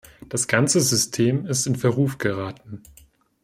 Das 0.29 0.47
ganze 0.47 0.81
System 0.81 1.45
ist 1.45 1.67
in 1.67 1.75
Verruf 1.75 2.17
geraten. 2.17 2.81